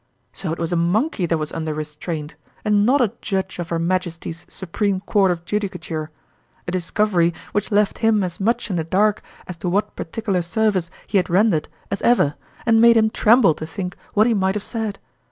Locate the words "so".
0.33-0.51